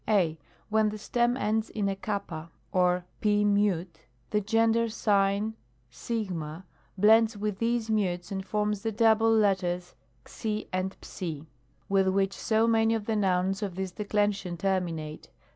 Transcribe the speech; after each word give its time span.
I. 0.07 0.39
When 0.69 0.89
the 0.89 0.97
stem 0.97 1.37
ends 1.37 1.69
in 1.69 1.87
a 1.87 1.95
xanna 1.95 2.49
or 2.71 3.05
Pi 3.21 3.43
Mute 3.43 4.07
the 4.31 4.41
gender 4.41 4.89
sign 4.89 5.53
o 6.09 6.63
blends 6.97 7.37
with 7.37 7.59
these 7.59 7.91
mutes 7.91 8.31
and 8.31 8.43
forms 8.43 8.81
the 8.81 8.91
double 8.91 9.31
letters 9.31 9.93
^ 10.25 10.67
and 10.73 10.99
^, 11.01 11.45
with 11.87 12.07
which 12.07 12.33
so 12.33 12.65
many 12.65 12.95
of 12.95 13.05
the 13.05 13.15
nouns 13.15 13.61
of 13.61 13.75
this 13.75 13.91
declension 13.91 14.57
terminate. 14.57 15.29